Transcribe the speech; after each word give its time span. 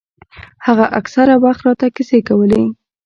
هغه 0.65 0.85
اکثره 0.99 1.35
وخت 1.43 1.61
راته 1.65 1.85
کيسې 1.95 2.19
کولې. 2.27 2.63